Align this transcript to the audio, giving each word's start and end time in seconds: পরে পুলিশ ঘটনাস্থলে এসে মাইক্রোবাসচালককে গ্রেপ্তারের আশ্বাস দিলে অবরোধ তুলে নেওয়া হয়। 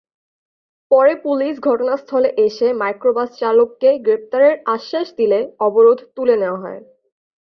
পরে 0.91 1.13
পুলিশ 1.25 1.53
ঘটনাস্থলে 1.61 2.29
এসে 2.45 2.67
মাইক্রোবাসচালককে 2.81 3.89
গ্রেপ্তারের 4.05 4.55
আশ্বাস 4.75 5.07
দিলে 5.19 5.39
অবরোধ 5.67 5.99
তুলে 6.15 6.35
নেওয়া 6.41 6.61
হয়। 6.63 6.81